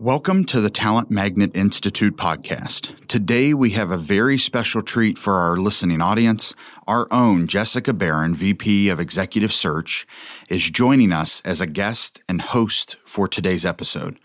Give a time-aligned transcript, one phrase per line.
[0.00, 2.94] Welcome to the Talent Magnet Institute podcast.
[3.08, 6.54] Today we have a very special treat for our listening audience.
[6.86, 10.06] Our own Jessica Barron, VP of Executive Search,
[10.48, 14.20] is joining us as a guest and host for today's episode.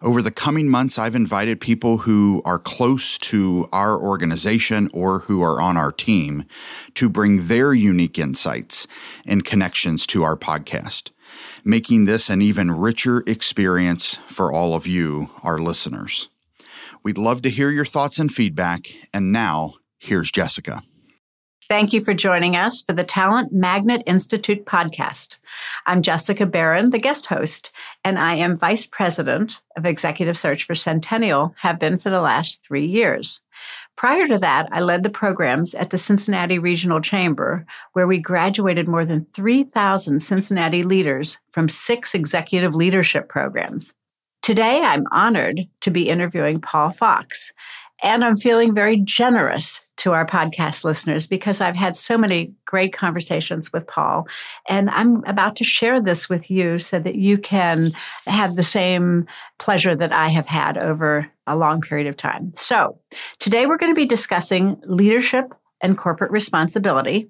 [0.00, 5.42] Over the coming months, I've invited people who are close to our organization or who
[5.42, 6.46] are on our team
[6.94, 8.86] to bring their unique insights
[9.26, 11.10] and connections to our podcast
[11.64, 16.28] making this an even richer experience for all of you, our listeners.
[17.02, 18.88] We'd love to hear your thoughts and feedback.
[19.12, 20.82] And now, here's Jessica.
[21.70, 25.36] Thank you for joining us for the Talent Magnet Institute podcast.
[25.86, 27.70] I'm Jessica Barron, the guest host,
[28.02, 32.66] and I am Vice President of Executive Search for Centennial, have been for the last
[32.66, 33.40] three years.
[33.94, 38.88] Prior to that, I led the programs at the Cincinnati Regional Chamber, where we graduated
[38.88, 43.94] more than 3,000 Cincinnati leaders from six executive leadership programs.
[44.42, 47.52] Today, I'm honored to be interviewing Paul Fox,
[48.02, 52.94] and I'm feeling very generous to our podcast listeners because I've had so many great
[52.94, 54.26] conversations with Paul.
[54.66, 57.92] And I'm about to share this with you so that you can
[58.26, 59.26] have the same
[59.58, 62.52] pleasure that I have had over a long period of time.
[62.56, 62.98] So
[63.40, 67.28] today we're going to be discussing leadership and corporate responsibility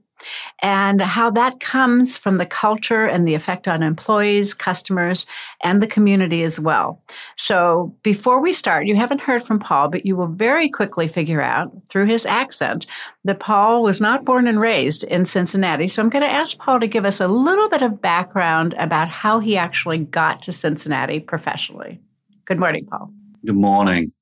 [0.60, 5.26] and how that comes from the culture and the effect on employees, customers,
[5.62, 7.02] and the community as well.
[7.36, 11.42] So, before we start, you haven't heard from Paul, but you will very quickly figure
[11.42, 12.86] out through his accent
[13.24, 15.88] that Paul was not born and raised in Cincinnati.
[15.88, 19.08] So, I'm going to ask Paul to give us a little bit of background about
[19.08, 22.00] how he actually got to Cincinnati professionally.
[22.44, 23.12] Good morning, Paul.
[23.44, 24.12] Good morning.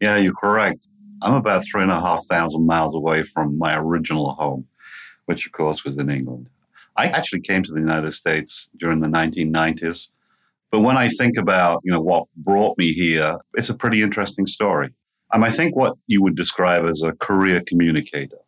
[0.00, 0.86] Yeah, you're correct.
[1.22, 4.66] I'm about three and a half thousand miles away from my original home
[5.28, 6.48] which of course was in England.
[6.96, 10.08] I actually came to the United States during the 1990s.
[10.70, 14.46] But when I think about, you know, what brought me here, it's a pretty interesting
[14.46, 14.88] story.
[15.34, 18.38] Um, I think what you would describe as a career communicator.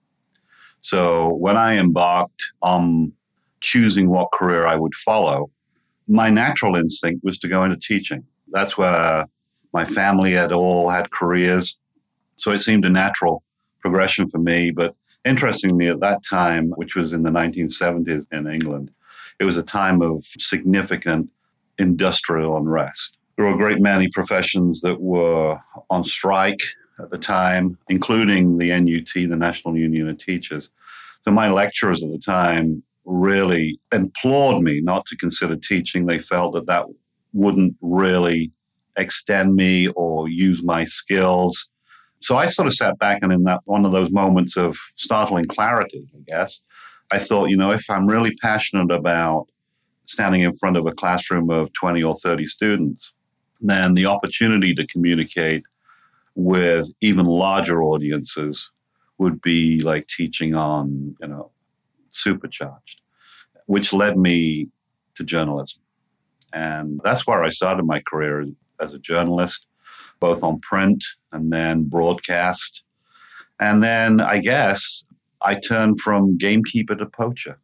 [0.81, 3.13] So when I embarked on
[3.61, 5.51] choosing what career I would follow,
[6.09, 8.25] my natural instinct was to go into teaching.
[8.49, 9.27] That's where
[9.75, 11.79] my family had all had careers.
[12.37, 13.43] So it seemed a natural
[13.81, 14.71] progression for me.
[14.71, 14.95] But
[15.25, 18.91] Interestingly, at that time, which was in the 1970s in England,
[19.39, 21.31] it was a time of significant
[21.79, 23.17] industrial unrest.
[23.37, 25.59] There were a great many professions that were
[25.89, 26.61] on strike
[26.99, 30.69] at the time, including the NUT, the National Union of Teachers.
[31.25, 36.05] So my lecturers at the time really implored me not to consider teaching.
[36.07, 36.87] They felt that that
[37.33, 38.53] wouldn't really
[38.97, 41.70] extend me or use my skills.
[42.21, 45.47] So I sort of sat back and in that one of those moments of startling
[45.47, 46.63] clarity, I guess,
[47.11, 49.47] I thought, you know, if I'm really passionate about
[50.05, 53.13] standing in front of a classroom of 20 or 30 students,
[53.61, 55.65] then the opportunity to communicate
[56.35, 58.71] with even larger audiences
[59.19, 61.51] would be like teaching on, you know,
[62.09, 63.01] supercharged,
[63.67, 64.69] which led me
[65.15, 65.83] to journalism.
[66.53, 68.47] And that's where I started my career
[68.81, 69.67] as a journalist
[70.21, 72.83] both on print and then broadcast.
[73.59, 75.05] And then I guess
[75.43, 77.59] I turned from gamekeeper to poacher.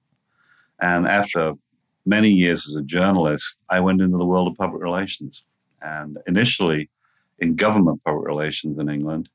[0.80, 1.54] And after
[2.04, 5.44] many years as a journalist, I went into the world of public relations.
[5.82, 6.90] And initially
[7.38, 9.28] in government public relations in England.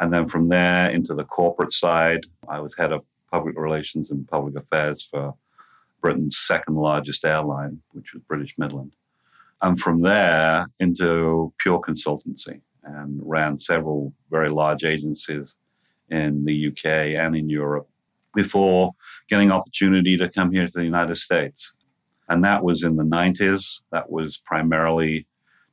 [0.00, 4.26] And then from there into the corporate side, I was head of public relations and
[4.26, 5.34] public affairs for
[6.00, 8.92] Britain's second largest airline, which was British Midland
[9.62, 15.54] and from there into pure consultancy and ran several very large agencies
[16.10, 16.86] in the UK
[17.16, 17.88] and in Europe
[18.34, 18.92] before
[19.28, 21.72] getting opportunity to come here to the United States.
[22.28, 23.80] And that was in the 90s.
[23.92, 25.26] That was primarily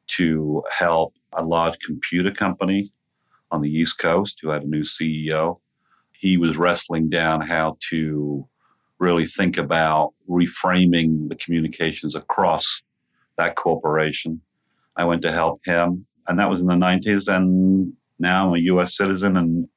[0.08, 2.92] to help a large computer company
[3.52, 5.60] on the East Coast who had a new CEO.
[6.12, 8.48] He was wrestling down how to
[9.00, 12.82] really think about reframing the communications across
[13.38, 14.42] that corporation.
[14.96, 17.34] I went to help him, and that was in the 90s.
[17.34, 18.96] And now I'm a U.S.
[18.96, 19.68] citizen, and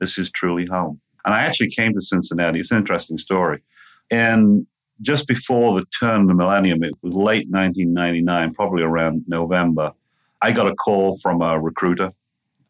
[0.00, 1.00] this is truly home.
[1.24, 2.60] And I actually came to Cincinnati.
[2.60, 3.62] It's an interesting story.
[4.10, 4.66] And
[5.00, 9.92] just before the turn of the millennium, it was late 1999, probably around November,
[10.40, 12.12] I got a call from a recruiter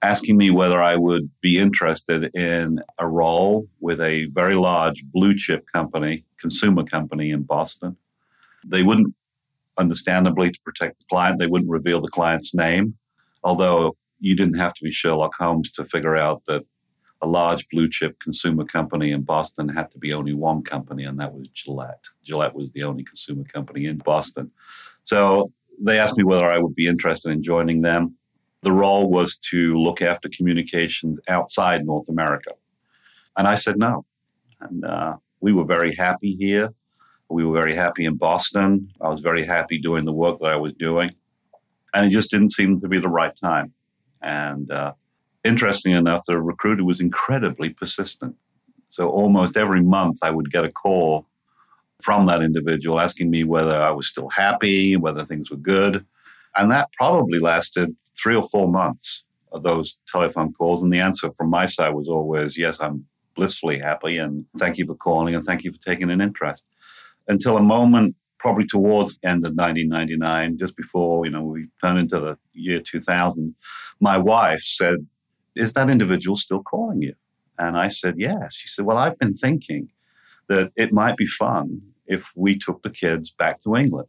[0.02, 5.34] asking me whether I would be interested in a role with a very large blue
[5.34, 7.96] chip company, consumer company in Boston.
[8.64, 9.14] They wouldn't,
[9.78, 12.94] understandably, to protect the client, they wouldn't reveal the client's name,
[13.44, 16.64] although you didn't have to be Sherlock Holmes to figure out that
[17.22, 21.19] a large blue chip consumer company in Boston had to be only one company, and
[21.20, 22.04] that was Gillette.
[22.25, 24.50] Gillette was the only consumer company in Boston.
[25.04, 28.14] So they asked me whether I would be interested in joining them.
[28.62, 32.52] The role was to look after communications outside North America.
[33.36, 34.04] And I said no.
[34.60, 36.72] And uh, we were very happy here.
[37.30, 38.90] We were very happy in Boston.
[39.00, 41.14] I was very happy doing the work that I was doing.
[41.94, 43.72] And it just didn't seem to be the right time.
[44.22, 44.94] And uh,
[45.44, 48.36] interestingly enough, the recruiter was incredibly persistent.
[48.88, 51.26] So almost every month I would get a call
[52.00, 56.04] from that individual asking me whether I was still happy, whether things were good.
[56.56, 60.82] And that probably lasted three or four months of those telephone calls.
[60.82, 64.19] And the answer from my side was always, yes, I'm blissfully happy.
[64.19, 66.64] And thank you for calling and thank you for taking an interest.
[67.28, 71.98] Until a moment, probably towards the end of 1999, just before, you know, we turned
[71.98, 73.54] into the year 2000,
[74.00, 75.06] my wife said,
[75.54, 77.14] is that individual still calling you?
[77.58, 78.54] And I said, yes.
[78.54, 79.88] She said, well, I've been thinking
[80.48, 84.08] that it might be fun if we took the kids back to England.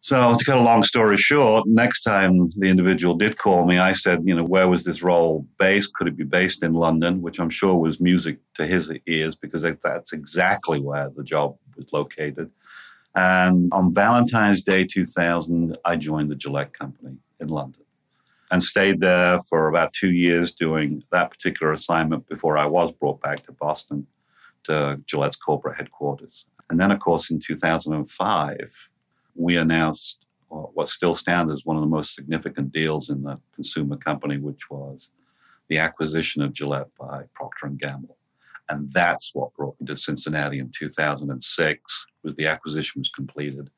[0.00, 3.92] So, to cut a long story short, next time the individual did call me, I
[3.92, 5.92] said, you know, where was this role based?
[5.94, 7.20] Could it be based in London?
[7.20, 11.92] Which I'm sure was music to his ears because that's exactly where the job was
[11.92, 12.50] located.
[13.14, 17.82] And on Valentine's Day 2000, I joined the Gillette Company in London
[18.50, 23.20] and stayed there for about two years doing that particular assignment before I was brought
[23.22, 24.06] back to Boston
[24.64, 26.44] to Gillette's corporate headquarters.
[26.68, 28.90] And then, of course, in 2005,
[29.34, 33.96] we announced what still stands as one of the most significant deals in the consumer
[33.96, 35.10] company, which was
[35.68, 38.17] the acquisition of Gillette by Procter & Gamble.
[38.68, 43.70] And that's what brought me to Cincinnati in 2006, was the acquisition was completed.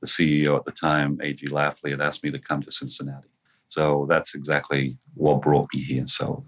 [0.00, 1.46] The CEO at the time, A.G.
[1.48, 3.28] Lafley, had asked me to come to Cincinnati.
[3.68, 6.06] So that's exactly what brought me here.
[6.06, 6.44] So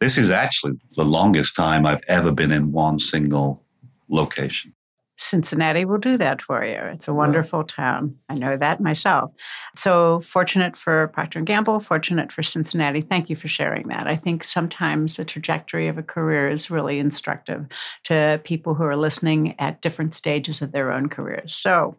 [0.00, 3.62] this is actually the longest time I've ever been in one single
[4.08, 4.72] location.
[5.18, 6.76] Cincinnati will do that for you.
[6.76, 7.68] It's a wonderful right.
[7.68, 8.16] town.
[8.28, 9.32] I know that myself.
[9.74, 13.00] So fortunate for Procter and Gamble, fortunate for Cincinnati.
[13.00, 14.06] Thank you for sharing that.
[14.06, 17.66] I think sometimes the trajectory of a career is really instructive
[18.04, 21.54] to people who are listening at different stages of their own careers.
[21.54, 21.96] So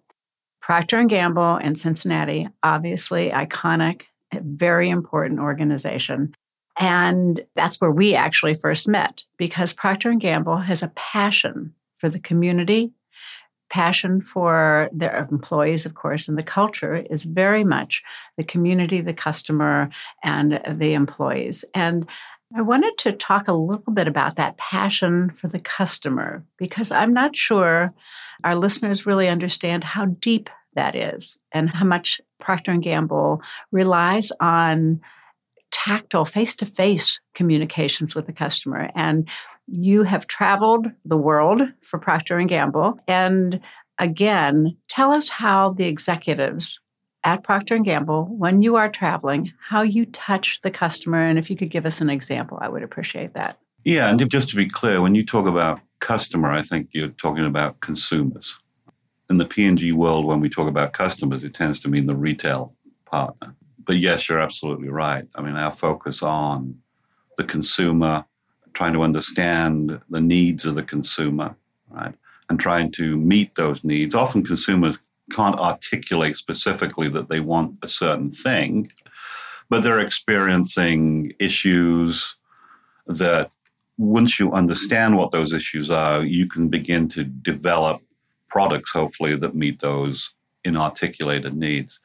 [0.62, 4.04] Procter and Gamble and Cincinnati, obviously iconic
[4.34, 6.34] very important organization.
[6.80, 12.10] And that's where we actually first met because Procter & Gamble has a passion for
[12.10, 12.92] the community,
[13.70, 18.02] passion for their employees, of course, and the culture is very much
[18.38, 19.90] the community, the customer,
[20.24, 21.66] and the employees.
[21.74, 22.08] And
[22.56, 27.14] I wanted to talk a little bit about that passion for the customer because I'm
[27.14, 27.94] not sure
[28.44, 33.42] our listeners really understand how deep that is and how much Procter & Gamble
[33.72, 35.02] relies on
[35.72, 39.28] tactile face-to-face communications with the customer and
[39.68, 43.60] you have traveled the world for Procter & Gamble and
[44.00, 46.80] again tell us how the executives
[47.24, 51.50] at Procter & Gamble when you are traveling how you touch the customer and if
[51.50, 53.60] you could give us an example I would appreciate that.
[53.84, 57.46] Yeah, and just to be clear when you talk about customer I think you're talking
[57.46, 58.58] about consumers
[59.30, 62.74] in the P&G world, when we talk about customers, it tends to mean the retail
[63.06, 63.54] partner.
[63.88, 65.26] But yes, you're absolutely right.
[65.34, 66.80] I mean, our focus on
[67.38, 68.26] the consumer,
[68.74, 71.56] trying to understand the needs of the consumer,
[71.90, 72.14] right?
[72.50, 74.14] And trying to meet those needs.
[74.14, 74.98] Often consumers
[75.32, 78.92] can't articulate specifically that they want a certain thing,
[79.70, 82.36] but they're experiencing issues
[83.08, 83.52] that
[83.98, 88.02] once you understand what those issues are, you can begin to develop
[88.50, 92.00] products, hopefully, that meet those inarticulated needs.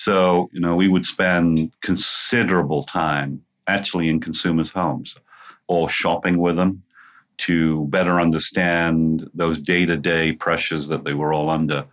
[0.00, 5.14] So, you know, we would spend considerable time actually in consumers' homes
[5.68, 6.82] or shopping with them
[7.36, 11.84] to better understand those day to day pressures that they were all under,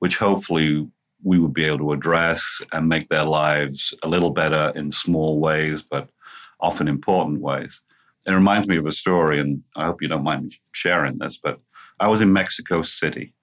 [0.00, 0.88] which hopefully
[1.22, 5.38] we would be able to address and make their lives a little better in small
[5.38, 6.08] ways, but
[6.58, 7.80] often important ways.
[8.26, 11.38] It reminds me of a story, and I hope you don't mind me sharing this,
[11.38, 11.60] but
[12.00, 13.34] I was in Mexico City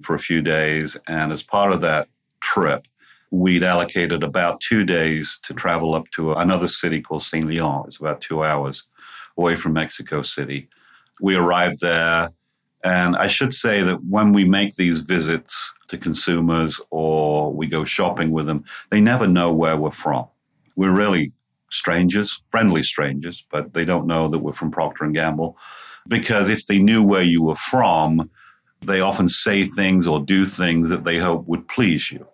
[0.00, 0.96] for a few days.
[1.08, 2.06] And as part of that
[2.38, 2.86] trip,
[3.34, 7.44] we'd allocated about two days to travel up to another city called St.
[7.44, 7.84] Leon.
[7.86, 8.84] It's about two hours
[9.36, 10.68] away from Mexico City.
[11.20, 12.30] We arrived there.
[12.84, 17.84] And I should say that when we make these visits to consumers or we go
[17.84, 20.26] shopping with them, they never know where we're from.
[20.76, 21.32] We're really
[21.70, 25.56] strangers, friendly strangers, but they don't know that we're from Procter and Gamble
[26.06, 28.30] because if they knew where you were from,
[28.82, 32.26] they often say things or do things that they hope would please you.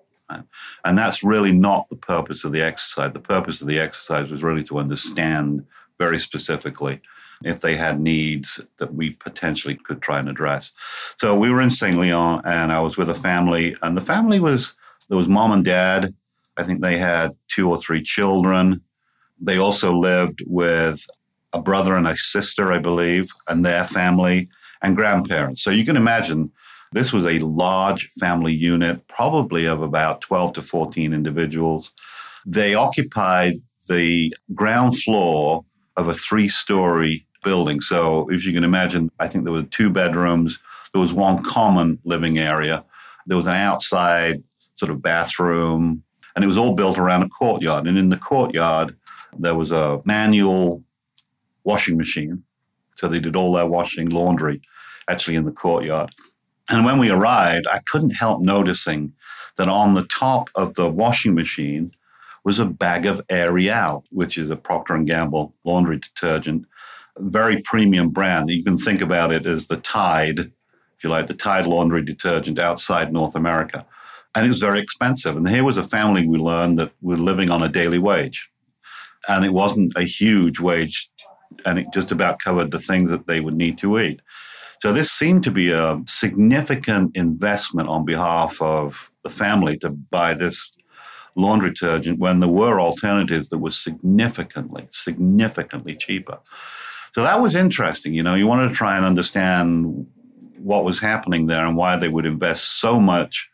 [0.84, 3.12] And that's really not the purpose of the exercise.
[3.12, 5.64] The purpose of the exercise was really to understand
[5.98, 7.00] very specifically
[7.44, 10.72] if they had needs that we potentially could try and address.
[11.18, 11.98] So we were in St.
[11.98, 14.74] Leon and I was with a family, and the family was
[15.08, 16.14] there was mom and dad.
[16.56, 18.82] I think they had two or three children.
[19.40, 21.06] They also lived with
[21.52, 24.48] a brother and a sister, I believe, and their family
[24.82, 25.62] and grandparents.
[25.62, 26.52] So you can imagine
[26.92, 31.92] this was a large family unit, probably of about 12 to 14 individuals.
[32.44, 35.64] They occupied the ground floor
[35.96, 37.80] of a three story building.
[37.80, 40.58] So, if you can imagine, I think there were two bedrooms,
[40.92, 42.84] there was one common living area,
[43.26, 44.42] there was an outside
[44.74, 46.02] sort of bathroom,
[46.34, 47.86] and it was all built around a courtyard.
[47.86, 48.96] And in the courtyard,
[49.38, 50.82] there was a manual
[51.64, 52.42] washing machine.
[52.96, 54.60] So they did all their washing, laundry,
[55.08, 56.10] actually in the courtyard.
[56.70, 59.12] And when we arrived, I couldn't help noticing
[59.56, 61.90] that on the top of the washing machine
[62.44, 66.66] was a bag of Ariel, which is a Procter and Gamble laundry detergent,
[67.18, 68.50] very premium brand.
[68.50, 72.58] You can think about it as the Tide, if you like, the Tide laundry detergent
[72.58, 73.84] outside North America.
[74.34, 75.36] And it was very expensive.
[75.36, 78.48] And here was a family we learned that were living on a daily wage.
[79.28, 81.10] And it wasn't a huge wage,
[81.66, 84.20] and it just about covered the things that they would need to eat.
[84.80, 90.32] So this seemed to be a significant investment on behalf of the family to buy
[90.32, 90.72] this
[91.36, 96.38] laundry detergent when there were alternatives that were significantly, significantly cheaper.
[97.12, 98.14] So that was interesting.
[98.14, 100.06] You know, you wanted to try and understand
[100.56, 103.50] what was happening there and why they would invest so much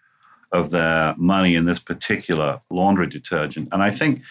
[0.53, 3.69] of their money in this particular laundry detergent.
[3.73, 4.23] And I think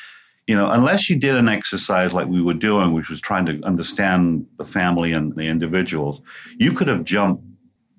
[0.47, 3.61] you know, unless you did an exercise like we were doing, which was trying to
[3.63, 6.21] understand the family and the individuals,
[6.59, 7.43] you could have jumped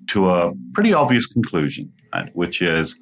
[0.09, 2.35] to a pretty obvious conclusion, right?
[2.37, 3.01] which is,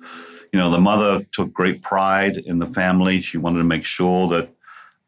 [0.52, 3.20] you know, the mother took great pride in the family.
[3.20, 4.50] She wanted to make sure that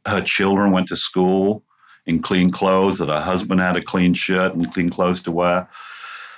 [0.06, 1.62] her children went to school
[2.04, 5.68] in clean clothes, that her husband had a clean shirt and clean clothes to wear.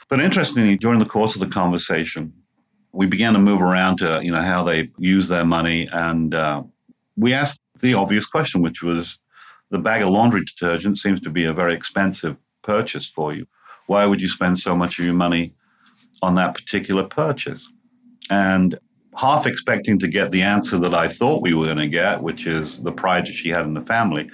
[0.09, 2.33] But interestingly, during the course of the conversation,
[2.93, 5.89] we began to move around to, you know, how they use their money.
[5.93, 6.63] And uh,
[7.17, 9.21] we asked the obvious question, which was
[9.71, 13.47] the bag of laundry detergent seems to be a very expensive purchase for you.
[13.87, 15.55] Why would you spend so much of your money
[16.23, 17.71] on that particular purchase?
[18.31, 18.79] And
[19.17, 22.47] half expecting to get the answer that I thought we were going to get, which
[22.47, 24.31] is the pride that she had in the family.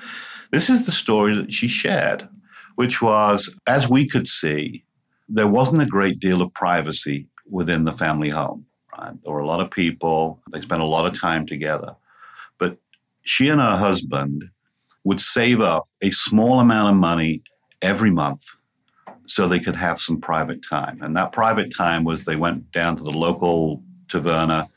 [0.50, 2.28] This is the story that she shared,
[2.76, 4.84] which was, as we could see,
[5.28, 8.66] there wasn't a great deal of privacy within the family home.
[8.96, 9.14] Right?
[9.22, 11.96] There were a lot of people, they spent a lot of time together
[13.24, 14.44] she and her husband
[15.04, 17.42] would save up a small amount of money
[17.82, 18.46] every month
[19.26, 20.98] so they could have some private time.
[21.02, 24.68] And that private time was they went down to the local taverna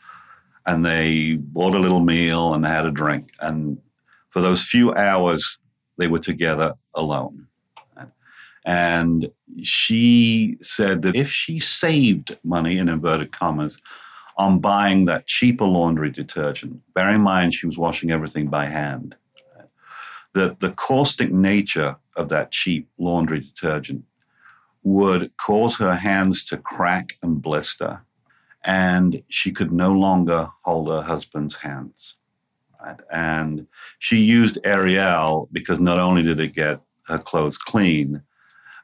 [0.65, 3.29] and they bought a little meal and had a drink.
[3.41, 3.77] And
[4.29, 5.59] for those few hours,
[5.97, 7.47] they were together alone.
[8.65, 9.31] And
[9.63, 13.81] she said that if she saved money, in inverted commas,
[14.37, 16.81] on buying that cheaper laundry detergent.
[16.93, 19.15] Bear in mind, she was washing everything by hand.
[20.33, 24.03] The, the caustic nature of that cheap laundry detergent
[24.83, 28.01] would cause her hands to crack and blister,
[28.63, 32.15] and she could no longer hold her husband's hands.
[32.79, 32.99] Right?
[33.11, 33.67] And
[33.97, 38.21] she used Ariel because not only did it get her clothes clean,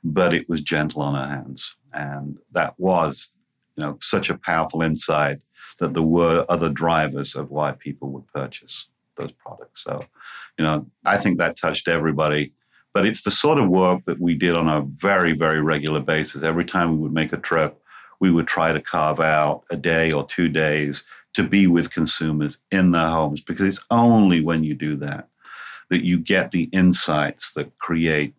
[0.04, 1.78] but it was gentle on her hands.
[1.94, 3.38] And that was
[3.76, 5.40] you know, such a powerful insight
[5.80, 9.84] that there were other drivers of why people would purchase those products.
[9.84, 10.06] So,
[10.58, 12.54] you know, I think that touched everybody.
[12.94, 16.44] But it's the sort of work that we did on a very, very regular basis.
[16.44, 17.82] Every time we would make a trip,
[18.20, 21.04] we would try to carve out a day or two days
[21.34, 25.28] to be with consumers in their homes because it's only when you do that
[25.90, 28.34] that you get the insights that create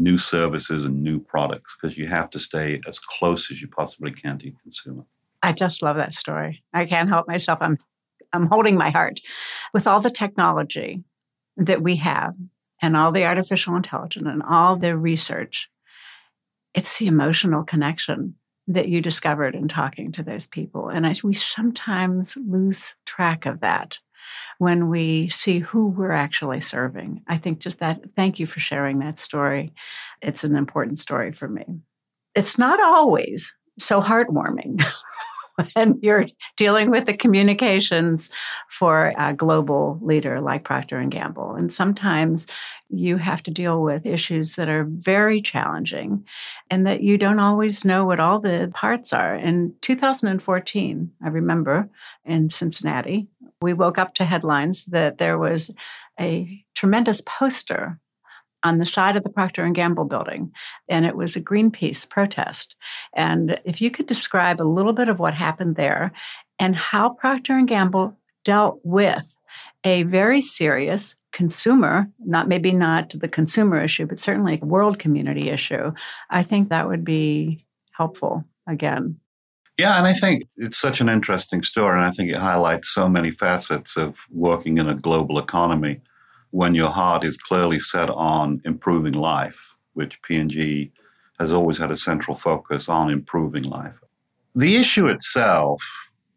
[0.00, 4.10] new services and new products because you have to stay as close as you possibly
[4.10, 5.04] can to your consumer.
[5.42, 6.62] I just love that story.
[6.72, 7.58] I can't help myself.
[7.60, 7.78] I'm
[8.32, 9.20] I'm holding my heart.
[9.74, 11.02] With all the technology
[11.56, 12.34] that we have
[12.80, 15.68] and all the artificial intelligence and all the research,
[16.72, 18.36] it's the emotional connection
[18.68, 20.88] that you discovered in talking to those people.
[20.88, 23.98] And I, we sometimes lose track of that
[24.58, 27.22] when we see who we're actually serving.
[27.28, 29.72] I think just that, thank you for sharing that story.
[30.22, 31.64] It's an important story for me.
[32.34, 34.82] It's not always so heartwarming
[35.74, 38.30] when you're dealing with the communications
[38.68, 41.54] for a global leader like Procter and Gamble.
[41.54, 42.46] And sometimes
[42.88, 46.24] you have to deal with issues that are very challenging
[46.70, 49.34] and that you don't always know what all the parts are.
[49.34, 51.88] In 2014, I remember
[52.24, 53.28] in Cincinnati,
[53.60, 55.70] we woke up to headlines that there was
[56.18, 57.98] a tremendous poster
[58.62, 60.52] on the side of the Procter and Gamble building
[60.88, 62.76] and it was a Greenpeace protest.
[63.14, 66.12] And if you could describe a little bit of what happened there
[66.58, 69.36] and how Procter and Gamble dealt with
[69.84, 75.48] a very serious consumer, not maybe not the consumer issue, but certainly a world community
[75.50, 75.92] issue,
[76.28, 77.60] I think that would be
[77.92, 79.19] helpful again.
[79.80, 83.08] Yeah, and I think it's such an interesting story, and I think it highlights so
[83.08, 86.02] many facets of working in a global economy
[86.50, 90.92] when your heart is clearly set on improving life, which P&G
[91.38, 93.98] has always had a central focus on improving life.
[94.54, 95.82] The issue itself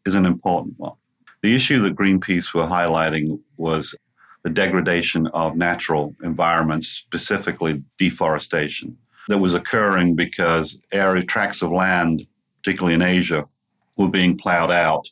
[0.06, 0.96] is an important one.
[1.42, 3.94] The issue that Greenpeace were highlighting was
[4.46, 8.98] the degradation of natural environments, specifically deforestation,
[9.28, 12.26] that was occurring because area tracts of land,
[12.64, 13.46] particularly in Asia,
[13.98, 15.10] were being plowed out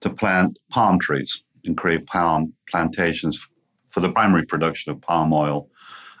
[0.00, 3.46] to plant palm trees and create palm plantations
[3.86, 5.68] for the primary production of palm oil,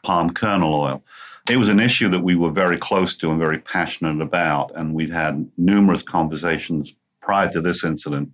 [0.02, 1.04] palm kernel oil.
[1.50, 4.94] It was an issue that we were very close to and very passionate about, and
[4.94, 8.30] we'd had numerous conversations prior to this incident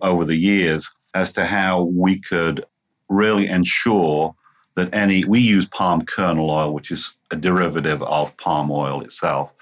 [0.00, 2.64] over the years as to how we could
[3.08, 4.34] really ensure
[4.74, 9.52] that any we use palm kernel oil, which is a derivative of palm oil itself.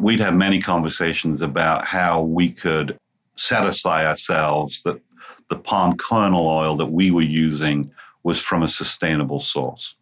[0.00, 2.98] We'd have many conversations about how we could
[3.36, 5.00] satisfy ourselves that
[5.48, 7.90] the palm kernel oil that we were using
[8.24, 9.96] was from a sustainable source.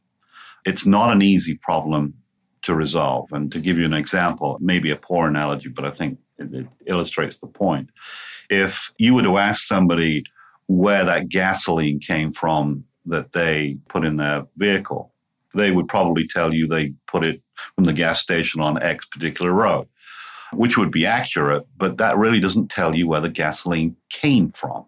[0.65, 2.15] It's not an easy problem
[2.63, 3.31] to resolve.
[3.33, 7.39] And to give you an example, maybe a poor analogy, but I think it, illustrates
[7.39, 7.91] the point.
[8.51, 10.25] If you were to ask somebody
[10.67, 15.13] where that gasoline came from that they put in their vehicle,
[15.55, 17.43] they would probably tell you they put it
[17.75, 19.87] from the gas station on X particular road,
[20.53, 24.85] which would be accurate, but that really doesn't tell you where the gasoline came from.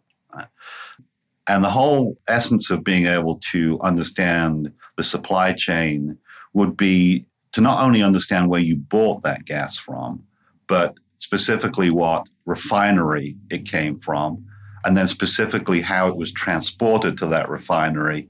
[1.49, 6.19] And the whole essence of being able to understand the supply chain
[6.55, 10.23] would be to not only understand where you bought that gas from,
[10.67, 14.45] but specifically what refinery it came from,
[14.85, 18.29] and then specifically how it was transported to that refinery,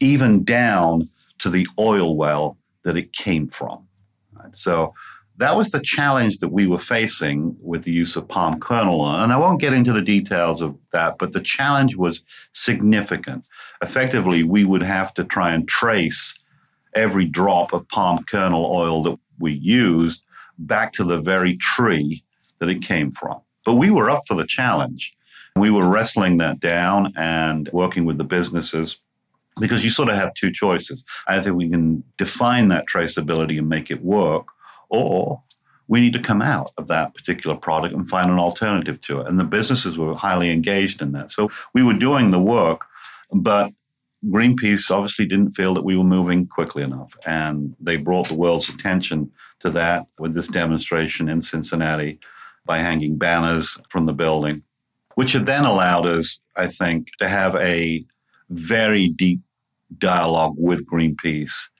[0.00, 3.86] even down to the oil well that it came from.
[4.32, 4.56] Right?
[4.56, 4.94] So
[5.38, 9.22] that was the challenge that we were facing with the use of palm kernel oil.
[9.22, 12.22] And I won't get into the details of that, but the challenge was
[12.52, 13.46] significant.
[13.80, 16.36] Effectively, we would have to try and trace
[16.94, 20.24] every drop of palm kernel oil that we used
[20.58, 22.24] back to the very tree
[22.58, 23.40] that it came from.
[23.64, 25.14] But we were up for the challenge.
[25.54, 29.00] We were wrestling that down and working with the businesses
[29.60, 31.04] because you sort of have two choices.
[31.26, 34.46] Either we can define that traceability and make it work,
[34.88, 35.42] or
[35.88, 39.26] we need to come out of that particular product and find an alternative to it.
[39.26, 41.30] And the businesses were highly engaged in that.
[41.30, 42.82] So we were doing the work,
[43.32, 43.72] but
[44.26, 47.16] Greenpeace obviously didn't feel that we were moving quickly enough.
[47.24, 52.18] And they brought the world's attention to that with this demonstration in Cincinnati
[52.66, 54.62] by hanging banners from the building,
[55.14, 58.04] which had then allowed us, I think, to have a
[58.50, 59.40] very deep
[59.96, 61.70] dialogue with Greenpeace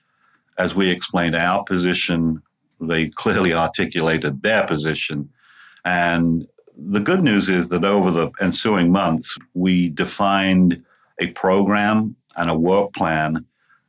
[0.57, 2.41] as we explained our position
[2.81, 5.29] they clearly articulated their position.
[5.85, 10.81] And the good news is that over the ensuing months, we defined
[11.19, 13.45] a program and a work plan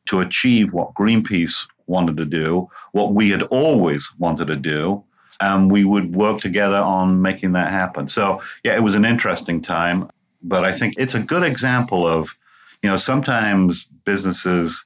[0.07, 5.05] to achieve what Greenpeace wanted to do, what we had always wanted to do,
[5.41, 8.09] and we would work together on making that happen.
[8.09, 10.11] So, yeah, it was an interesting time,
[10.43, 12.37] but I think it's a good example of,
[12.83, 14.85] you know, sometimes businesses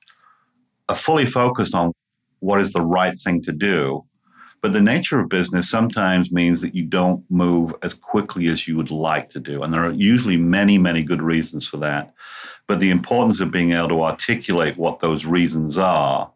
[0.89, 1.93] are fully focused on
[2.41, 4.05] what is the right thing to do.
[4.61, 8.77] But the nature of business sometimes means that you don't move as quickly as you
[8.77, 9.63] would like to do.
[9.63, 12.15] And there are usually many, many good reasons for that.
[12.67, 16.31] But the importance of being able to articulate what those reasons are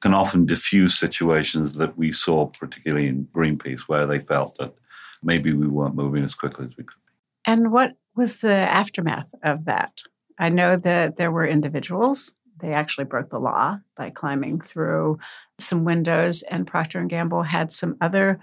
[0.00, 4.74] can often diffuse situations that we saw, particularly in Greenpeace, where they felt that
[5.22, 6.96] maybe we weren't moving as quickly as we could.
[7.06, 7.12] Be.
[7.46, 9.92] And what was the aftermath of that?
[10.38, 15.18] I know that there were individuals they actually broke the law by climbing through
[15.58, 18.40] some windows, and Procter and Gamble had some other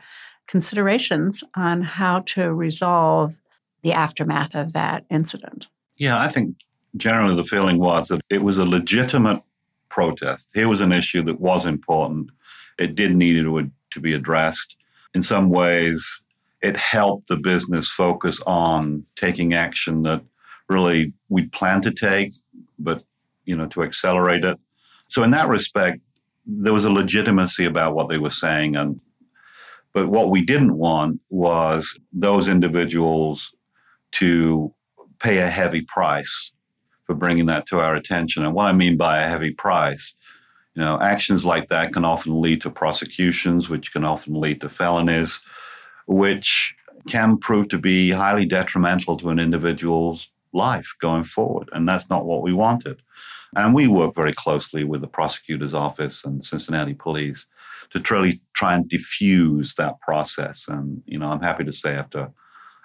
[0.47, 3.33] considerations on how to resolve
[3.81, 5.67] the aftermath of that incident.
[5.95, 6.57] Yeah, I think
[6.97, 9.41] generally the feeling was that it was a legitimate
[9.87, 10.49] protest.
[10.53, 12.29] Here was an issue that was important.
[12.77, 14.75] It did need to, to be addressed.
[15.15, 16.21] In some ways,
[16.61, 20.23] it helped the business focus on taking action that
[20.69, 22.33] really we'd planned to take,
[22.77, 23.03] but
[23.45, 24.57] you know, to accelerate it.
[25.07, 25.99] So in that respect,
[26.45, 28.75] there was a legitimacy about what they were saying.
[28.75, 29.01] And
[29.93, 33.53] but what we didn't want was those individuals
[34.11, 34.73] to
[35.19, 36.51] pay a heavy price
[37.05, 38.45] for bringing that to our attention.
[38.45, 40.15] And what I mean by a heavy price,
[40.75, 44.69] you know, actions like that can often lead to prosecutions, which can often lead to
[44.69, 45.41] felonies,
[46.05, 46.73] which
[47.07, 51.69] can prove to be highly detrimental to an individual's life going forward.
[51.73, 53.01] And that's not what we wanted.
[53.55, 57.45] And we work very closely with the prosecutor's office and Cincinnati police
[57.91, 60.67] to truly try and diffuse that process.
[60.67, 62.31] And, you know, I'm happy to say after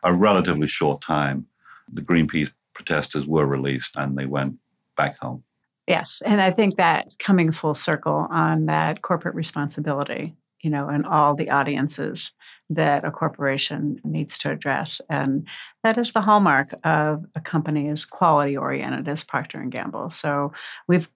[0.02, 1.46] a relatively short time,
[1.88, 4.56] the Greenpeace protesters were released and they went
[4.96, 5.44] back home.
[5.86, 6.22] Yes.
[6.24, 11.34] And I think that coming full circle on that corporate responsibility you know, and all
[11.34, 12.32] the audiences
[12.70, 15.00] that a corporation needs to address.
[15.10, 15.46] And
[15.82, 20.08] that is the hallmark of a company as quality oriented as Procter and Gamble.
[20.08, 20.52] So
[20.88, 21.08] we've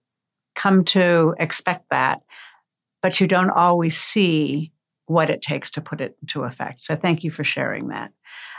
[0.54, 2.20] come to expect that,
[3.02, 4.70] but you don't always see
[5.06, 6.82] what it takes to put it into effect.
[6.82, 8.12] So thank you for sharing that.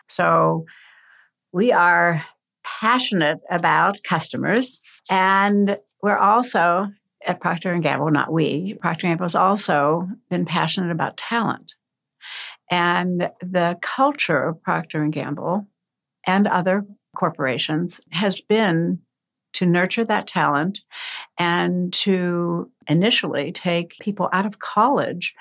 [0.08, 0.66] So
[1.52, 2.26] we are
[2.64, 6.88] passionate about customers and we're also
[7.26, 11.74] at Procter and Gamble, not we, Procter and Gamble has also been passionate about talent.
[12.72, 15.68] And the culture of Procter and Gamble
[16.26, 19.00] and other corporations has been
[19.54, 20.82] to nurture that talent
[21.38, 25.34] and to initially take people out of college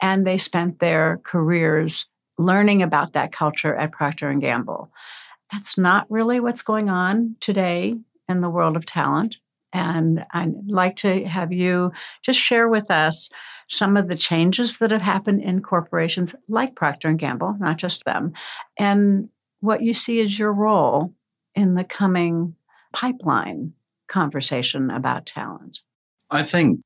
[0.00, 4.90] and they spent their careers learning about that culture at Procter and Gamble.
[5.50, 7.94] That's not really what's going on today
[8.28, 9.36] in the world of talent.
[9.74, 13.28] And I'd like to have you just share with us
[13.68, 18.04] some of the changes that have happened in corporations like Procter and Gamble, not just
[18.04, 18.32] them,
[18.78, 19.28] and
[19.60, 21.12] what you see as your role
[21.54, 22.54] in the coming
[22.92, 23.72] pipeline
[24.06, 25.80] conversation about talent.
[26.30, 26.80] I think,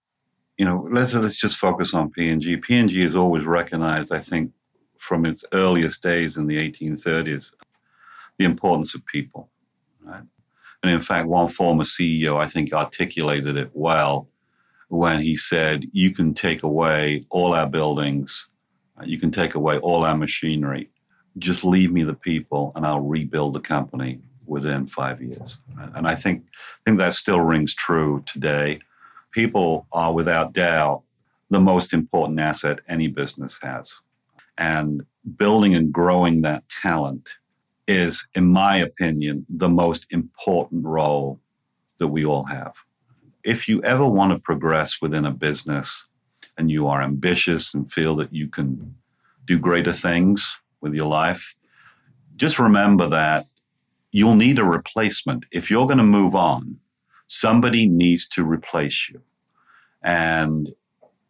[0.57, 2.57] you know, let's let's just focus on P&G.
[2.57, 4.53] P&G is always recognized, I think,
[4.99, 7.53] from its earliest days in the 1830s,
[8.39, 9.51] the importance of people.
[10.03, 10.23] Right?
[10.83, 14.29] And in fact, one former CEO, I think, articulated it well
[14.89, 18.49] when he said, You can take away all our buildings,
[18.99, 20.91] uh, you can take away all our machinery,
[21.39, 25.59] just leave me the people, and I'll rebuild the company within five years.
[25.95, 28.81] And I think, I think that still rings true today.
[29.33, 31.03] People are without doubt
[31.51, 34.01] the most important asset any business has.
[34.57, 35.03] And
[35.37, 37.29] building and growing that talent
[37.89, 41.41] is, in my opinion, the most important role
[41.99, 42.75] that we all have.
[43.43, 46.07] If you ever want to progress within a business
[46.59, 48.95] and you are ambitious and feel that you can
[49.47, 51.57] do greater things with your life,
[52.37, 53.47] just remember that
[54.13, 55.47] you'll need a replacement.
[55.51, 56.79] If you're going to move on,
[57.27, 59.23] somebody needs to replace you.
[60.03, 60.73] And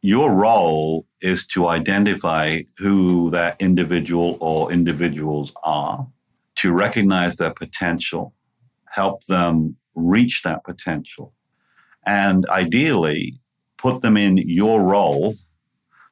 [0.02, 6.06] your role is to identify who that individual or individuals are
[6.58, 8.32] to recognize their potential,
[8.86, 11.32] help them reach that potential,
[12.06, 13.38] and ideally
[13.76, 15.34] put them in your role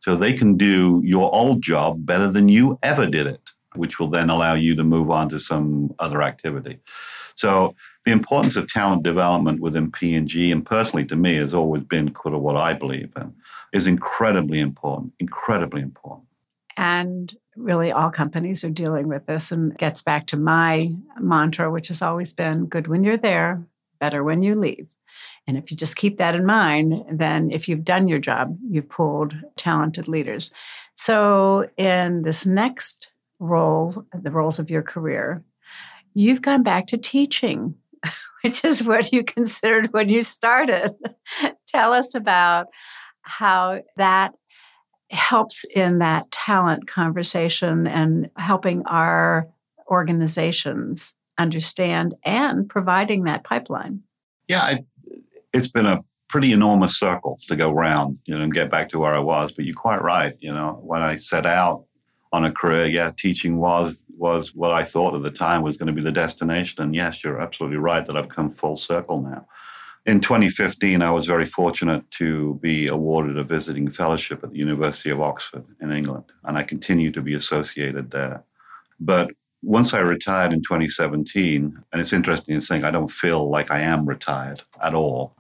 [0.00, 4.08] so they can do your old job better than you ever did it, which will
[4.08, 6.78] then allow you to move on to some other activity.
[7.34, 12.14] So the importance of talent development within P&G and personally to me has always been
[12.14, 13.34] sort of what I believe in
[13.72, 16.28] is incredibly important, incredibly important.
[16.76, 21.88] And really, all companies are dealing with this and gets back to my mantra, which
[21.88, 23.64] has always been good when you're there,
[23.98, 24.94] better when you leave.
[25.46, 28.88] And if you just keep that in mind, then if you've done your job, you've
[28.88, 30.50] pulled talented leaders.
[30.94, 35.44] So, in this next role, the roles of your career,
[36.14, 37.74] you've gone back to teaching,
[38.42, 40.94] which is what you considered when you started.
[41.66, 42.66] Tell us about
[43.22, 44.34] how that
[45.10, 49.48] helps in that talent conversation and helping our
[49.88, 54.02] organizations understand and providing that pipeline.
[54.48, 54.78] Yeah,
[55.52, 58.98] it's been a pretty enormous circle to go round, you know, and get back to
[58.98, 59.52] where I was.
[59.52, 60.34] But you're quite right.
[60.40, 61.84] You know, when I set out
[62.32, 65.86] on a career, yeah, teaching was was what I thought at the time was going
[65.86, 66.82] to be the destination.
[66.82, 69.46] And yes, you're absolutely right that I've come full circle now
[70.06, 75.10] in 2015, I was very fortunate to be awarded a visiting fellowship at the University
[75.10, 78.44] of Oxford in England, and I continue to be associated there.
[79.00, 83.72] But once I retired in 2017, and it's interesting to think I don't feel like
[83.72, 85.34] I am retired at all.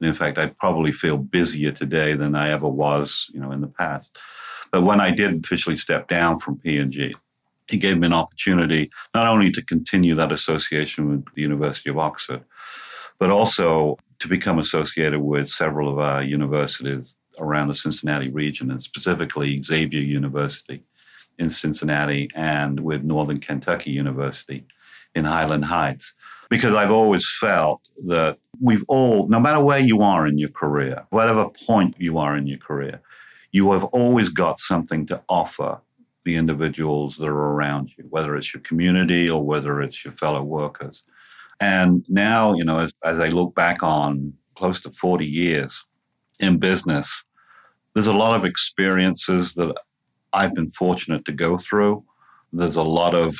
[0.00, 3.60] And in fact, I probably feel busier today than I ever was, you know, in
[3.60, 4.18] the past.
[4.72, 7.14] But when I did officially step down from P&G,
[7.70, 11.98] he gave me an opportunity not only to continue that association with the University of
[11.98, 12.42] Oxford,
[13.18, 18.82] but also to become associated with several of our universities around the Cincinnati region, and
[18.82, 20.82] specifically Xavier University
[21.38, 24.66] in Cincinnati and with Northern Kentucky University
[25.14, 26.14] in Highland Heights.
[26.50, 31.04] Because I've always felt that we've all, no matter where you are in your career,
[31.10, 33.00] whatever point you are in your career,
[33.52, 35.80] you have always got something to offer
[36.24, 40.42] the individuals that are around you, whether it's your community or whether it's your fellow
[40.42, 41.04] workers.
[41.60, 45.84] And now, you know, as, as I look back on close to 40 years
[46.40, 47.24] in business,
[47.94, 49.74] there's a lot of experiences that
[50.32, 52.04] I've been fortunate to go through.
[52.52, 53.38] There's a lot of,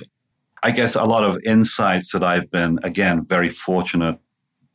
[0.62, 4.18] I guess, a lot of insights that I've been, again, very fortunate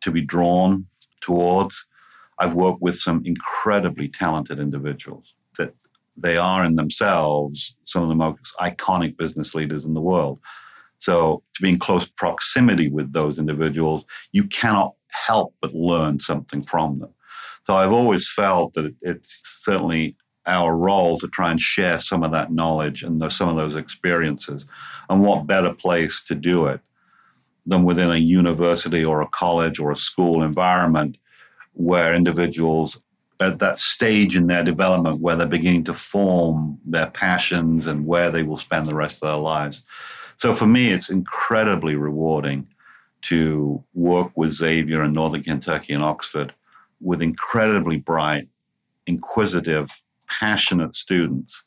[0.01, 0.88] to be drawn
[1.21, 1.86] towards.
[2.39, 5.73] I've worked with some incredibly talented individuals that
[6.15, 10.39] they are in themselves some of the most iconic business leaders in the world.
[11.03, 14.93] So, to be in close proximity with those individuals, you cannot
[15.27, 17.09] help but learn something from them.
[17.67, 22.31] So, I've always felt that it's certainly our role to try and share some of
[22.31, 24.65] that knowledge and some of those experiences.
[25.09, 26.79] And what better place to do it
[27.65, 31.17] than within a university or a college or a school environment
[31.73, 32.97] where individuals
[33.41, 38.31] at that stage in their development where they're beginning to form their passions and where
[38.31, 39.85] they will spend the rest of their lives.
[40.37, 42.67] So for me, it's incredibly rewarding
[43.23, 46.53] to work with Xavier in Northern Kentucky and Oxford
[46.99, 48.47] with incredibly bright,
[49.07, 49.89] inquisitive,
[50.27, 51.63] passionate students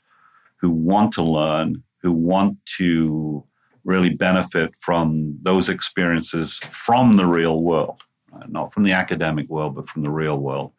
[0.60, 3.44] who want to learn, who want to
[3.84, 8.02] really benefit from those experiences from the real world,
[8.32, 8.50] right?
[8.50, 10.72] not from the academic world, but from the real world,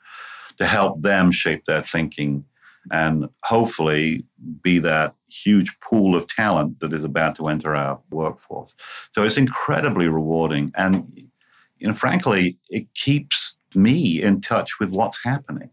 [0.58, 2.44] to help them shape their thinking
[2.92, 4.26] and hopefully
[4.62, 8.74] be that huge pool of talent that is about to enter our workforce.
[9.12, 10.72] So it's incredibly rewarding.
[10.76, 11.12] And,
[11.80, 15.70] you know, frankly, it keeps me in touch with what's happening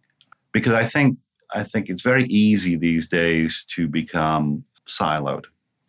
[0.52, 1.18] because I think
[1.54, 5.44] I think it's very easy these days to become siloed.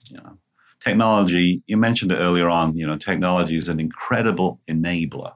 [0.09, 0.37] You know,
[0.79, 1.63] technology.
[1.65, 2.77] You mentioned it earlier on.
[2.77, 5.33] You know, technology is an incredible enabler.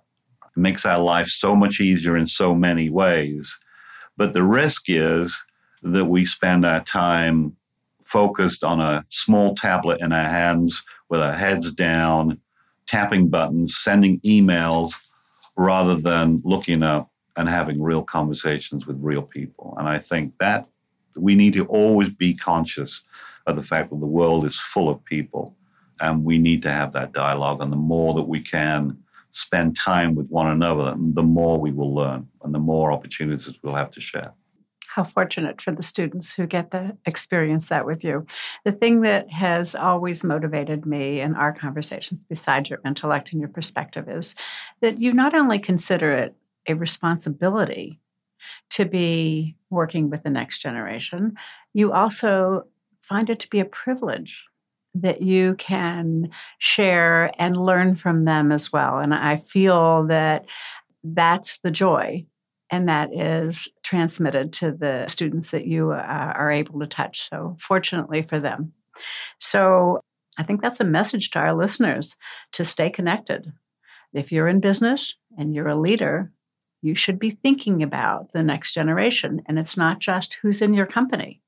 [0.55, 3.59] It makes our life so much easier in so many ways.
[4.17, 5.43] But the risk is
[5.81, 7.55] that we spend our time
[8.09, 12.39] focused on a small tablet in our hands with our heads down,
[12.87, 14.93] tapping buttons, sending emails,
[15.55, 19.75] rather than looking up and having real conversations with real people.
[19.77, 20.67] And I think that
[21.17, 23.03] we need to always be conscious
[23.45, 25.55] of the fact that the world is full of people
[26.01, 27.61] and we need to have that dialogue.
[27.61, 28.97] And the more that we can
[29.31, 33.75] spend time with one another, the more we will learn and the more opportunities we'll
[33.75, 34.33] have to share.
[34.95, 38.25] How fortunate for the students who get to experience that with you.
[38.65, 43.49] The thing that has always motivated me in our conversations, besides your intellect and your
[43.49, 44.33] perspective, is
[44.81, 46.35] that you not only consider it
[46.67, 47.99] a responsibility
[48.71, 51.37] to be working with the next generation,
[51.73, 52.65] you also
[53.01, 54.43] find it to be a privilege
[54.95, 58.97] that you can share and learn from them as well.
[58.97, 60.45] And I feel that
[61.03, 62.25] that's the joy
[62.71, 67.29] and that is transmitted to the students that you uh, are able to touch.
[67.29, 68.73] So, fortunately for them.
[69.39, 70.01] So,
[70.37, 72.15] I think that's a message to our listeners
[72.53, 73.51] to stay connected.
[74.13, 76.31] If you're in business and you're a leader,
[76.81, 79.41] you should be thinking about the next generation.
[79.47, 81.41] And it's not just who's in your company,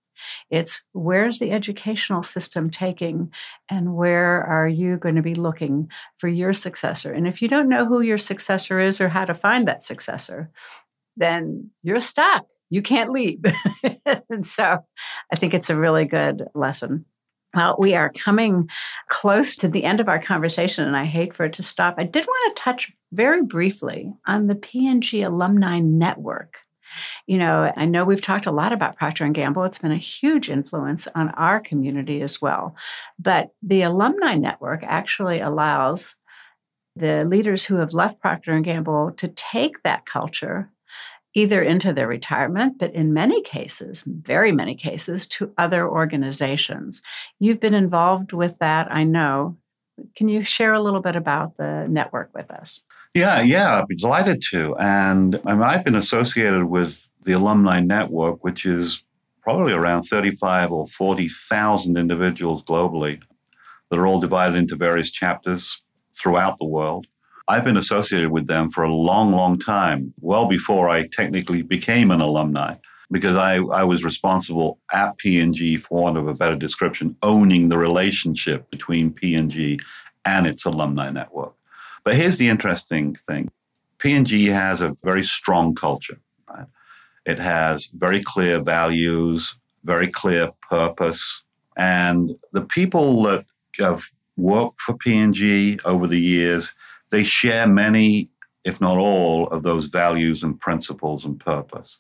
[0.50, 3.32] it's where's the educational system taking
[3.70, 7.12] and where are you going to be looking for your successor.
[7.12, 10.52] And if you don't know who your successor is or how to find that successor,
[11.18, 12.46] then you're stuck.
[12.70, 13.44] You can't leave.
[14.30, 14.80] and so
[15.32, 17.06] I think it's a really good lesson.
[17.54, 18.70] Well, we are coming
[19.10, 21.96] close to the end of our conversation, and I hate for it to stop.
[21.98, 26.60] I did want to touch very briefly on the P&G Alumni Network.
[27.28, 29.64] You know, I know we've talked a lot about Procter and Gamble.
[29.66, 32.76] It's been a huge influence on our community as well.
[33.20, 36.16] But the Alumni Network actually allows
[36.96, 40.70] the leaders who have left Procter and Gamble to take that culture
[41.34, 47.02] either into their retirement, but in many cases, very many cases, to other organizations.
[47.40, 49.58] You've been involved with that, I know.
[50.16, 52.82] Can you share a little bit about the network with us?
[53.14, 54.76] Yeah, yeah, I'd be delighted to.
[54.78, 59.04] And I mean, I've been associated with the Alumni Network, which is
[59.42, 63.22] probably around 35 or 40,000 individuals globally
[63.90, 65.82] that are all divided into various chapters
[66.14, 67.08] throughout the world.
[67.52, 72.10] I've been associated with them for a long, long time, well before I technically became
[72.10, 72.76] an alumni.
[73.12, 77.78] because I, I was responsible at P&G, for want of a better description, owning the
[77.78, 79.82] relationship between P&G
[80.24, 81.54] and its alumni network.
[82.06, 83.52] But here's the interesting thing.
[83.98, 86.22] P&G has a very strong culture.
[86.50, 86.68] Right?
[87.26, 91.44] It has very clear values, very clear purpose,
[91.76, 93.44] and the people that
[93.78, 94.06] have
[94.38, 96.74] worked for P&G over the years,
[97.12, 98.30] they share many,
[98.64, 102.00] if not all, of those values and principles and purpose.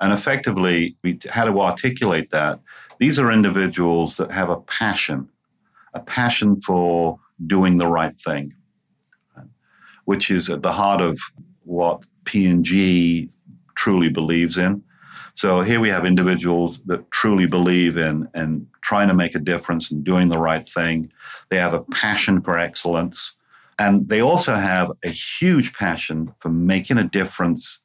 [0.00, 2.60] And effectively, we had to articulate that.
[2.98, 5.28] These are individuals that have a passion,
[5.94, 8.54] a passion for doing the right thing,
[10.04, 11.18] which is at the heart of
[11.64, 13.30] what P&G
[13.74, 14.82] truly believes in.
[15.34, 19.90] So here we have individuals that truly believe in and trying to make a difference
[19.90, 21.10] and doing the right thing.
[21.48, 23.36] They have a passion for excellence.
[23.80, 27.80] And they also have a huge passion for making a difference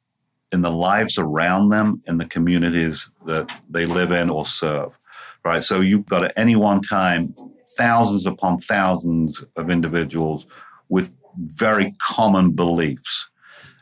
[0.52, 4.98] in the lives around them in the communities that they live in or serve.
[5.42, 5.64] Right.
[5.64, 7.34] So you've got at any one time
[7.78, 10.46] thousands upon thousands of individuals
[10.90, 13.28] with very common beliefs.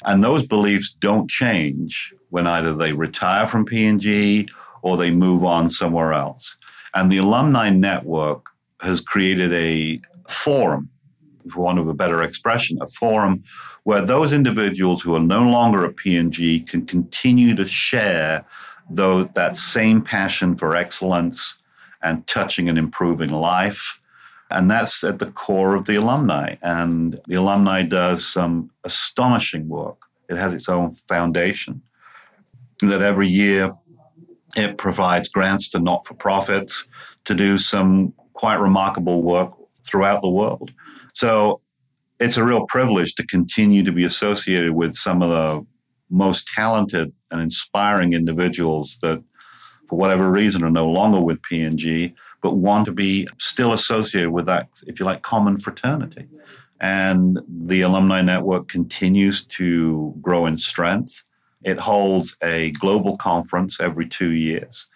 [0.05, 4.49] And those beliefs don't change when either they retire from P&G
[4.83, 6.57] or they move on somewhere else.
[6.95, 8.47] And the alumni network
[8.81, 10.91] has created a forum,
[11.51, 13.43] for want of a better expression, a forum
[13.85, 18.45] where those individuals who are no longer at P&G can continue to share
[18.91, 21.59] those, that same passion for excellence
[22.03, 23.99] and touching and improving life
[24.55, 26.57] and that's at the core of the alumni.
[26.63, 30.03] And the alumni does some astonishing work.
[30.29, 31.83] It has its own foundation
[32.81, 33.75] that every year
[34.57, 36.89] it provides grants to not for profits
[37.25, 39.53] to do some quite remarkable work
[39.85, 40.73] throughout the world.
[41.15, 41.61] So
[42.21, 45.67] it's a real privilege to continue to be associated with some of the
[46.11, 49.23] most talented and inspiring individuals that,
[49.89, 54.47] for whatever reason, are no longer with P&G, but want to be still associated with
[54.47, 56.27] that, if you like, common fraternity.
[56.81, 61.25] And the Alumni Network continues to grow in strength.
[61.63, 64.89] It holds a global conference every two years.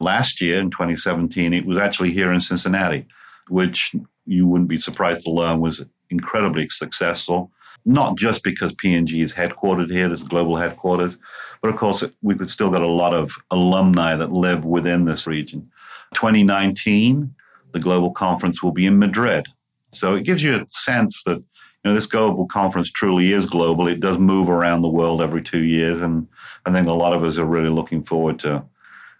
[0.00, 3.06] Last year, in 2017, it was actually here in Cincinnati,
[3.48, 3.94] which
[4.26, 7.50] you wouldn't be surprised to learn was incredibly successful.
[7.84, 11.18] Not just because P&G is headquartered here, this global headquarters,
[11.60, 15.68] but of course we've still got a lot of alumni that live within this region.
[16.14, 17.34] 2019,
[17.72, 19.48] the global conference will be in Madrid.
[19.92, 23.88] So it gives you a sense that you know this global conference truly is global.
[23.88, 26.28] It does move around the world every two years, and
[26.64, 28.64] I think a lot of us are really looking forward to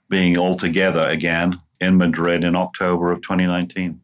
[0.08, 4.00] being all together again in Madrid in October of 2019.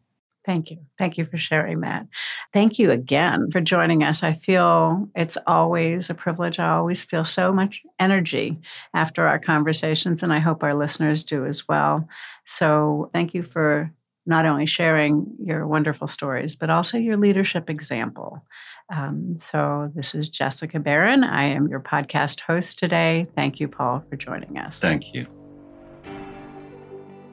[0.49, 0.79] Thank you.
[0.97, 2.07] Thank you for sharing that.
[2.53, 4.23] Thank you again for joining us.
[4.23, 6.57] I feel it's always a privilege.
[6.57, 8.57] I always feel so much energy
[8.95, 12.09] after our conversations, and I hope our listeners do as well.
[12.45, 13.93] So, thank you for
[14.25, 18.43] not only sharing your wonderful stories, but also your leadership example.
[18.91, 21.23] Um, so, this is Jessica Barron.
[21.23, 23.27] I am your podcast host today.
[23.35, 24.79] Thank you, Paul, for joining us.
[24.79, 25.27] Thank you.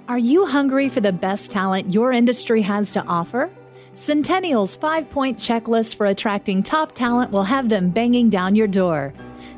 [0.09, 3.51] Are you hungry for the best talent your industry has to offer?
[3.95, 9.13] Centennial's five point checklist for attracting top talent will have them banging down your door.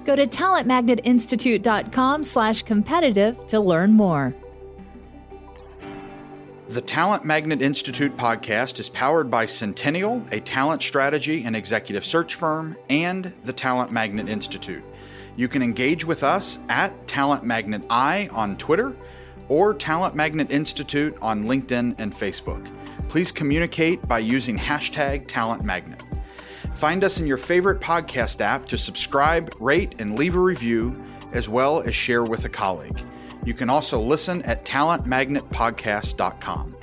[0.06, 4.34] Go to talentmagnetinstitute.com slash competitive to learn more.
[6.70, 12.34] The Talent Magnet Institute podcast is powered by Centennial, a talent strategy and executive search
[12.36, 14.84] firm, and the Talent Magnet Institute.
[15.36, 18.96] You can engage with us at Talent Magnet I on Twitter
[19.48, 22.64] or Talent Magnet Institute on LinkedIn and Facebook.
[23.08, 26.02] Please communicate by using hashtag Talent Magnet.
[26.74, 31.48] Find us in your favorite podcast app to subscribe, rate, and leave a review, as
[31.48, 33.00] well as share with a colleague.
[33.44, 36.76] You can also listen at talentmagnetpodcast.com.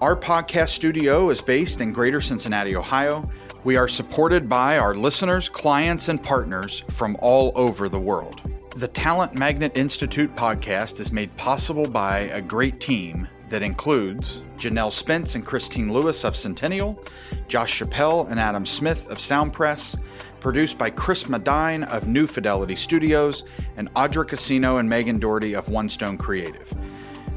[0.00, 3.28] Our podcast studio is based in Greater Cincinnati, Ohio.
[3.64, 8.42] We are supported by our listeners, clients, and partners from all over the world.
[8.76, 14.92] The Talent Magnet Institute podcast is made possible by a great team that includes Janelle
[14.92, 17.02] Spence and Christine Lewis of Centennial,
[17.48, 19.96] Josh Chappelle and Adam Smith of Soundpress,
[20.40, 23.44] produced by Chris Madine of New Fidelity Studios,
[23.78, 26.70] and Audra Casino and Megan Doherty of One Stone Creative.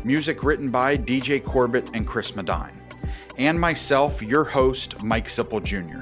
[0.04, 2.76] Music written by DJ Corbett and Chris Madine.
[3.38, 6.02] And myself, your host, Mike Sipple Jr.